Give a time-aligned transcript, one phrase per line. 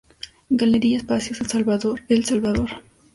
[0.59, 2.69] Galería Espacio, San Salvador, El Salvador.